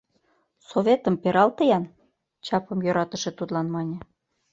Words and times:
—Советым 0.69 1.15
пералте-ян,— 1.21 1.85
чапым 2.45 2.79
йӧратыше 2.85 3.31
тудлан 3.37 3.67
мане. 3.75 3.97